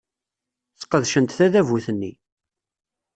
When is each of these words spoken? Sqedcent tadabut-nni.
Sqedcent 0.81 1.35
tadabut-nni. 1.37 2.13